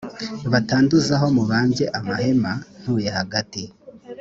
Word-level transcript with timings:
batanduza 0.51 1.11
aho 1.17 1.27
mubambye 1.35 1.85
amahema 1.99 2.51
ntuye 2.79 3.09
hagati 3.17 3.63